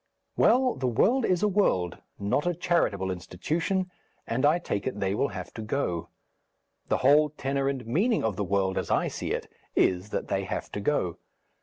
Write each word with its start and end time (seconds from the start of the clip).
Well, 0.35 0.73
the 0.73 0.87
world 0.87 1.25
is 1.25 1.43
a 1.43 1.47
world, 1.47 1.99
not 2.17 2.47
a 2.47 2.55
charitable 2.55 3.11
institution, 3.11 3.91
and 4.25 4.47
I 4.47 4.57
take 4.57 4.87
it 4.87 4.99
they 4.99 5.13
will 5.13 5.27
have 5.27 5.53
to 5.53 5.61
go. 5.61 6.09
The 6.89 6.97
whole 7.05 7.29
tenor 7.29 7.69
and 7.69 7.85
meaning 7.85 8.23
of 8.23 8.35
the 8.35 8.43
world, 8.43 8.79
as 8.79 8.89
I 8.89 9.09
see 9.09 9.31
it, 9.31 9.47
is 9.75 10.09
that 10.09 10.27
they 10.27 10.45
have 10.45 10.71
to 10.71 10.79
go. 10.79 11.17